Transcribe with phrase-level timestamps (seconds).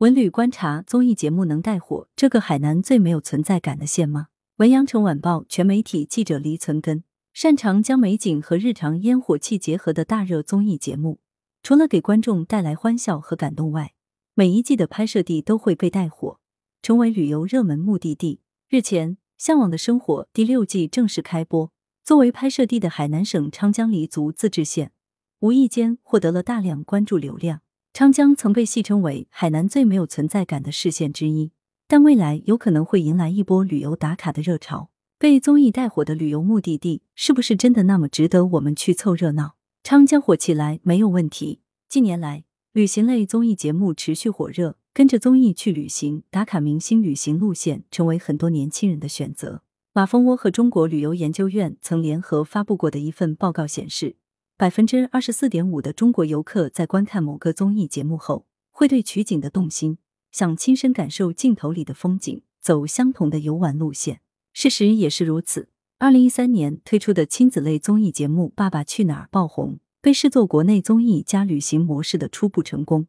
[0.00, 4.26] 文旅观察综艺节目能带火这个海南最没有存在感的县吗？
[4.56, 11.20] 文阳城晚报全媒体记者黎存根，擅长将美景和日常烟火气结合的大热综艺节目，
[11.62, 13.94] 除了给观众带来欢笑和感动外，
[14.34, 16.38] 每一季的拍摄地都会被带火，
[16.82, 18.42] 成为旅游热门目的地。
[18.68, 21.72] 日前，《向往的生活》第六季正式开播。
[22.04, 24.92] 作为拍摄地的海南省昌江黎族自治县，
[25.40, 27.62] 无意间获得了大量关注流量。
[27.96, 31.50] 昌江曾被戏称为海南最没有存在感的市县之一，
[31.88, 34.90] 但未来有可能会迎来一波旅游打卡的热潮。
[35.18, 39.54] 被综艺带火的旅游目的地，是不是真的那么值得我们去凑热闹？
[39.82, 41.60] 昌江火起来没有问题。
[41.88, 49.62] 近年来，旅行类综艺节目持续火热，跟着综艺去旅行、打卡明星旅行路线，成为很多年轻人的选择。
[49.94, 54.16] 马蜂窝和中国旅游研究院曾联合发布过的一份报告显示，
[54.58, 59.98] 百分之二十四点五的中国游客在观看某个综艺节目后，会对取景的动心，
[60.32, 64.22] 想亲身感受镜头里的风景，走相同的游玩路线。
[64.54, 65.68] 事实也是如此。
[65.98, 73.08] 二零一三年推出的亲子类综艺节目《爸爸去哪儿》爆红，被视作国内综艺加旅行模式的初步成功。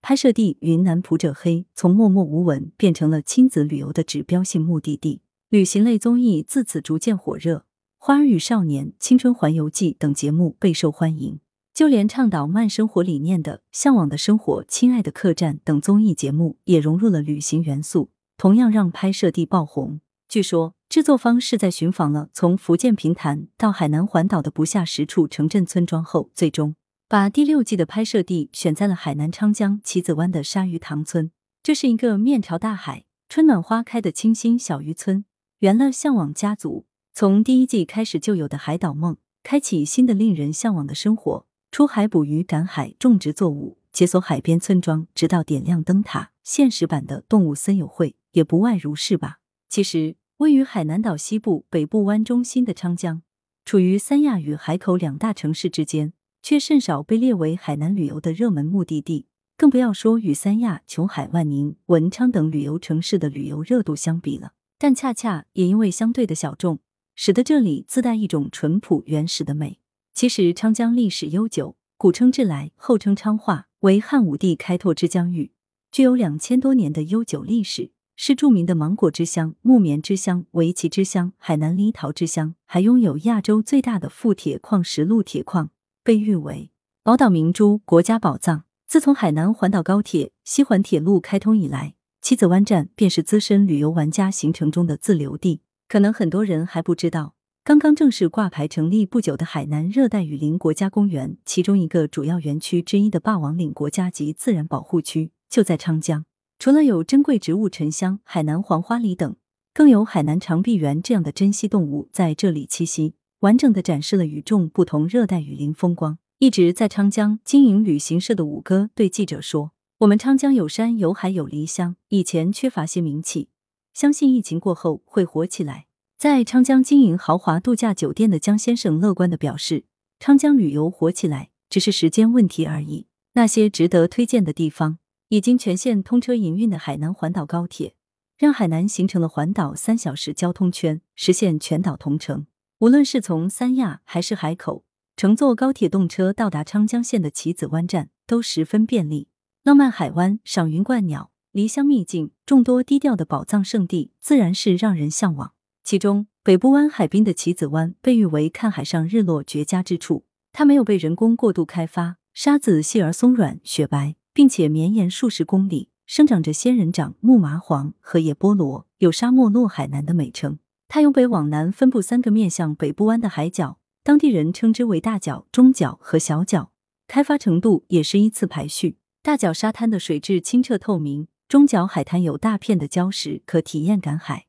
[0.00, 5.20] 拍摄地云南普者黑从默默无闻变成了亲子旅游的指标性目的地。
[5.50, 7.58] 旅行类综艺自此逐渐火热，
[8.06, 11.40] 《花儿与少年》《青春环游记》等节目备受欢迎。
[11.74, 20.00] 就连倡导慢生活理念的《向往的生活》《亲爱的客栈》等综艺节目也融入了旅行元素，同样让拍摄地爆红。
[20.28, 26.76] 据说，制作方是在寻访了从福建平潭到海南环岛的不下十处城镇村庄后，最终
[27.08, 31.32] 把第六季的拍摄地选在了海南昌江棋子湾的鲨鱼塘村。
[31.60, 35.24] 这是一个面朝大海、春暖花开的清新小渔村。
[35.60, 36.84] 圆了向往家族
[37.18, 41.46] 从第一季开始就有的海岛梦，开启新的令人向往的生活。
[41.70, 46.32] 出海捕鱼、赶海、种植作物、解锁海边村庄，直到点亮灯塔。
[46.44, 49.38] 现实版的动物森友会也不外如是吧？
[49.70, 53.22] 其实，位于海南岛西部北部湾中心的昌江，
[53.64, 56.12] 处于三亚与海口两大城市之间，
[56.42, 59.24] 却甚少被列为海南旅游的热门目的地。
[59.56, 64.52] 更不要说与三亚、琼海、万宁、文昌等旅游城市的旅游热度相比了。
[64.76, 66.80] 但恰恰也因为相对的小众，
[67.16, 69.80] 使得这里自带一种淳朴原始的美。
[70.14, 75.50] 其实昌江历史悠久，古称治来，后称昌化，为汉武帝开拓之疆域，
[75.90, 85.70] 具有两千多年的悠久历史，是著名的芒果之乡、木棉之乡、围棋之乡、海南梨桃之乡，还拥有亚洲最大的富铁矿石路铁矿，
[86.04, 86.70] 被誉为
[87.02, 88.64] 宝岛明珠、国家宝藏。
[88.86, 91.94] 自从海南环岛高铁、西环铁路开通以来。
[92.20, 95.60] 七子湾站便是资深旅游玩家行程中的自留地。
[95.88, 106.24] 可能很多人还不知道，刚刚正式挂牌成立不久的海南热带雨林国家公园，其中一个主要园区之一的霸王岭国家级自然保护区就在昌江。
[106.58, 109.36] 除了有珍贵植物沉香、海南黄花梨等，
[109.72, 116.18] 更有海南长臂猿这样的珍稀动物在这里栖息，完整的展示了与众不同热带雨林风光。
[116.38, 119.70] 一直在昌江经营旅行社的五哥对记者说。
[120.00, 123.48] 我们昌江有山有海有梨香，以前缺乏些名气，
[123.96, 125.86] 相信疫情过后会火起来。
[126.18, 129.86] 在昌江经营豪华度假酒店的江先生乐观的表示，
[130.20, 133.06] 昌江旅游火起来只是时间问题而已。
[133.32, 134.98] 那些值得推荐的地方，
[135.30, 137.94] 已经全线通车营运的海南环岛高铁，
[138.36, 142.46] 让海南形成了环岛三小时交通圈，实现全岛同城。
[142.80, 144.84] 无论是从三亚还是海口，
[145.16, 149.28] 乘坐高铁动车到达昌江县的棋子湾站，都十分便利。
[149.62, 155.54] 浪漫海湾、赏云观鸟、离乡秘境，众多低调的宝藏圣地，自然是让人向往。
[155.82, 160.26] 其中，北部湾海滨的棋子湾被誉为看海上日落绝佳之处。
[160.52, 170.58] 它没有被人工过度开发，沙子细而松软、雪白，并且绵延数十公里，生长着仙人掌、木麻黄和野菠萝，有“沙漠落海南”的美称。
[170.88, 176.72] 它由北往南分布三个面向北部湾的海角，当地人称之为大角、中角和小角，
[177.08, 178.98] 开发程度也是依次排序。
[179.22, 184.46] 大角沙滩的水质清澈透明，中角海滩有大片的礁石，可体验赶海；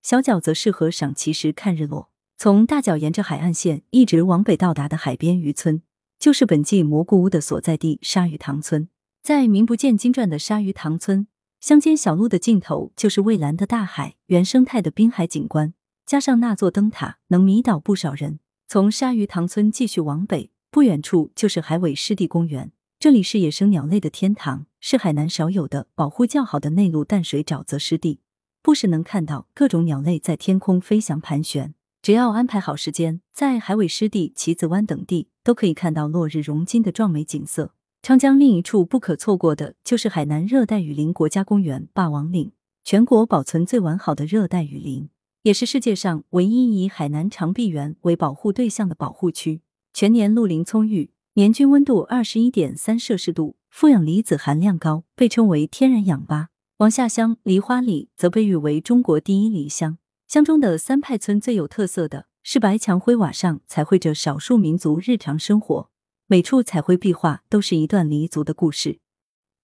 [0.00, 2.10] 小角则适合赏奇石、看日落。
[2.38, 5.82] 从大角沿着海岸线一直往北到达的海边渔村，
[6.18, 8.88] 就是本季蘑菇屋的所在地——鲨鱼塘村。
[9.22, 11.26] 在名不见经传的鲨鱼塘村，
[11.60, 15.74] 乡间小路的尽头就是蔚蓝的大海、原生态的滨海景观，
[16.06, 18.40] 加上那座灯塔，能迷倒不少人。
[18.66, 22.72] 从鲨鱼塘村继续往北，不远处就是海尾湿地公园。
[22.98, 28.20] 这里是野生鸟类的天堂，是海南少有的保护较好的内陆淡水沼泽湿地，
[28.62, 31.74] 不时能看到各种鸟类在天空飞翔盘旋。
[32.00, 37.74] 只要安排好时间，在海尾湿地、棋子湾等地都可以看到落日融金的壮美景色。
[38.00, 42.50] 昌江另一处不可错过的就是海南热带雨林国家公园霸王岭，
[42.82, 45.10] 全国保存最完好的热带雨林，
[45.42, 49.60] 也是世界上唯一以海南长臂猿为保护对象的保护区。
[49.92, 56.48] 全年绿林葱郁，年均温度二十一点三摄氏度，负氧离子含量高，被称为天然氧吧。
[56.78, 59.96] 王下乡梨花里则被誉为中国第一梨乡。
[60.28, 65.90] 乡中的三派村最有特色的是白墙灰瓦上彩绘着少数民族日常生活。
[66.26, 69.00] 每处彩绘壁画都是一段黎族的故事。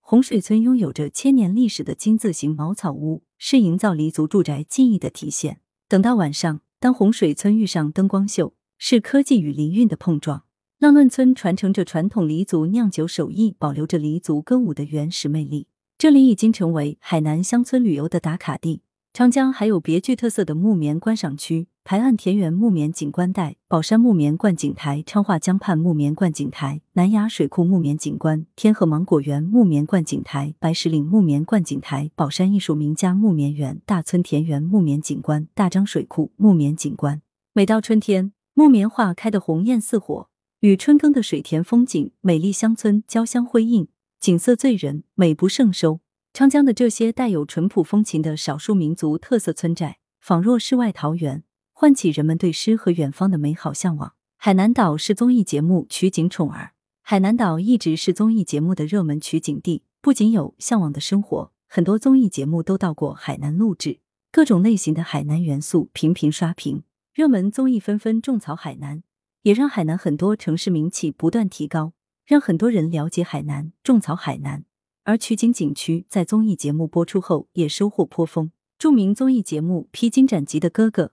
[0.00, 5.60] 洪水村拥有着千年历史的金字形茅草屋，是营造黎族住宅记忆的体现。
[5.88, 10.45] 等到晚上，当洪水村遇上灯光秀，是科技与黎韵的碰撞。
[10.78, 15.68] 浪论村传承着传统黎族酿酒手艺，保留着黎族歌舞的原始魅力。
[15.96, 18.82] 这里已经成为海南乡村旅游的打卡地。
[19.14, 21.68] 长江还有别具特色的木棉观赏区。
[21.82, 37.22] 排岸田园木棉景观带、宝山木棉观景台、昌化江畔木棉观景台、南崖水库木棉景观、天河芒果园木棉观景台、白石岭木棉观景台、宝山艺术名家木棉园、大村田园木棉景观、大张水库木棉景观。
[37.54, 40.28] 每到春天，木棉花开得红艳似火，
[40.66, 43.86] 与春耕的水田风景、美丽乡村交相辉映，
[44.18, 46.00] 景色醉人，美不胜收。
[46.32, 51.44] 昌江的这些带有淳朴风情的少数民族特色村寨，仿若世外桃源。
[51.72, 54.14] 唤起人们对诗和远方的美好向往。
[54.38, 59.84] 海南岛是综艺节目取景宠儿，海南岛一直是综艺节目的热门取景地。
[60.00, 64.00] 不仅有《向往的生活》，很多综艺节目都到过海南录制，
[64.32, 66.82] 各种类型的海南元素频频刷屏，
[67.14, 69.04] 热门综艺纷纷种草海南，
[69.46, 71.92] 也让海南很多城市名气不断提高，
[72.24, 74.64] 让很多人了解海南，种草海南。
[75.04, 78.50] 而取景景区在综艺节目播出后也收获颇丰。
[78.76, 81.04] 著名综艺节目《披荆斩棘的哥哥》。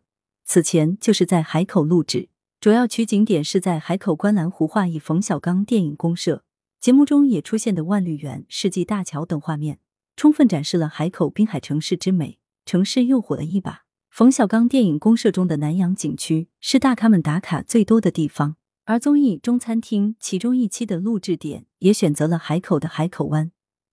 [0.45, 6.43] 此前就是在海口录制，主要取景点是在海口观澜湖画意冯小刚电影公社。
[6.79, 9.77] 节目中也出现的万绿园、世纪大桥等画面，
[10.15, 13.82] 充分展示了海口滨海城市之美，城市又火了一把。
[14.15, 23.51] 冯小刚电影公社中的南洋景区是大咖们打卡最多的地方，而综艺中餐厅其中一期的录制点也选择了海口的海口湾，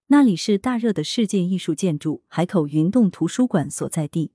[0.08, 4.32] 那里是大热的世界艺术建筑海口云洞图书馆所在地。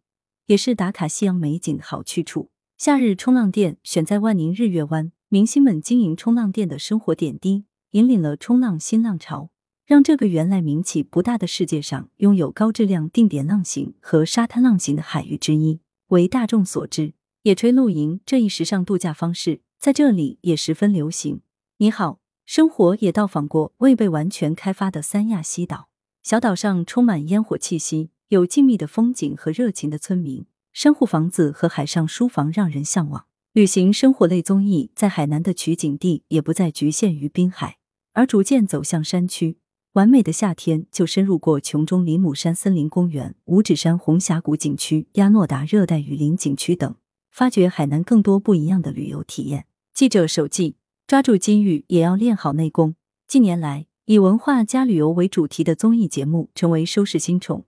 [0.48, 2.50] 也是打卡夕阳美景的好去处。
[2.80, 9.52] 夏日冲浪店选在万宁日月湾，明星们经营冲浪店的生活点滴，引领了冲浪新浪潮，
[9.86, 17.14] 让这个原来名气不大的世界上拥有高质量定点浪型和沙滩浪型的海域之一为大众所知。
[17.44, 21.42] 野炊露营这一时尚度假方式在这里也十分流行。
[21.78, 25.90] 你好，生活也到访过未被完全开发的三亚西岛，
[26.24, 28.10] 小岛上充满烟火气息。
[28.30, 33.28] 有静谧的风景和热情的村民，珊瑚房子和海上书房让人向往。
[33.54, 37.78] 旅行生活类综艺在海南的取景地也不再局限于滨海，
[38.14, 39.60] 而逐渐走向山区。
[39.96, 46.96] 完美的夏天就深入过琼中里姆山森林公园、五指山红峡谷景区、亚诺达热带雨林景区等，
[47.32, 49.68] 发掘海南更多不一样的旅游体验。
[49.94, 50.76] 记者手记：
[51.08, 52.96] 抓住机遇也要练好内功。
[53.26, 57.64] 近年来，以文化加旅游为主题的综艺节目成为收视新宠。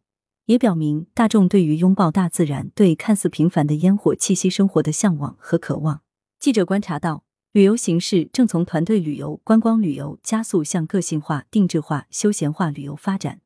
[0.48, 6.02] 也表明大众对于拥抱大自然、对看似平凡的烟火气息生活的向往和渴望。
[6.38, 7.24] 记者观察到，
[7.54, 13.42] 旅游形式正从团队旅游、观光旅游加速向个性化、定制化、休闲化旅游发展，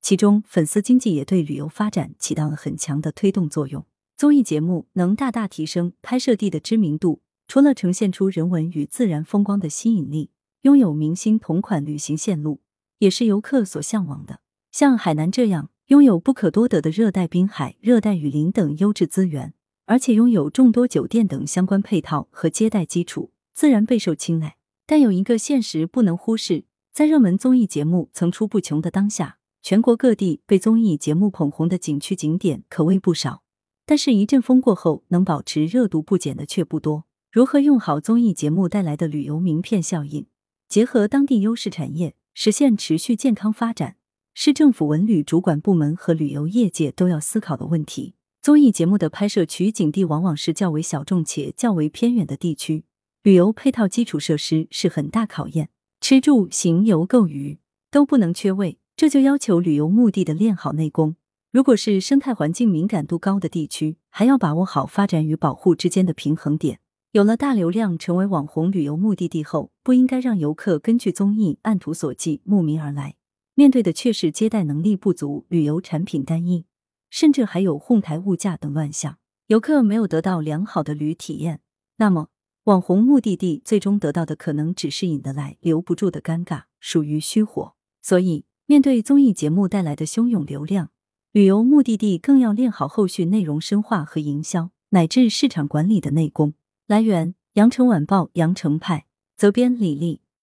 [0.00, 3.86] 其中粉丝经济也对旅游发展起到了很强的推动作用。
[4.16, 10.30] 综艺节目能大大提升拍摄地的知名度，除了呈现出人文与自然风光的吸引力，
[10.62, 12.60] 拥有明星同款旅行线路，
[12.98, 14.40] 也是游客所向往的。
[14.70, 15.70] 像海南这样。
[15.88, 19.52] 拥有不可多得的热带滨海、热带雨林等优质资源，
[19.84, 24.56] 而且拥有众多酒店等相关配套和接待基础，自然备受青睐。
[24.86, 33.42] 但有一个现实不能忽视，在热门综艺节目层出不穷的当下，全国各地被综艺节目捧红的景区景点可谓不少。
[33.86, 37.04] 但是，一阵风过后，能保持热度不减的却不多。
[37.30, 40.26] 如何用好综艺节目带来的旅游名片效应，
[40.68, 43.96] 结合当地优势产业，实现持续健康发展？
[44.34, 48.14] 市政府文旅主管部门和旅游业界都要思考的问题。
[48.42, 52.84] 综艺节目的拍摄取景地往往是较为小众且较为偏远的地区，
[53.24, 57.58] 旅游配套基础设施是很大考验，吃住行游购娱
[57.90, 61.16] 都不能缺位，这就要求旅游目的的练好内功。
[61.50, 66.80] 如果是生态环境敏感度高的地区，还要把握好发展与保护之间的平衡点。
[67.12, 73.14] 有了大流量成为网红旅游目的地后，不应该让游客根据综艺按图索骥慕名而来。
[73.54, 76.66] 面对的却是接待能力不足、旅游产品单一，
[77.08, 79.16] 甚至还有哄抬物价等乱象，
[79.46, 81.62] 游客没有得到良好的旅体验，
[81.96, 82.28] 那么
[82.64, 87.74] 网红目的地最终得到的可能只是引得来留不住的尴尬，属于虚火。
[88.00, 90.88] 所以，面对综艺节目带来的汹涌流量，
[91.32, 96.54] 旅游目的地更要练好后续内容深化和营销，乃至市场管理的内功。
[96.86, 99.04] 来源：羊城晚报羊城派，
[99.36, 100.22] 责编：李丽。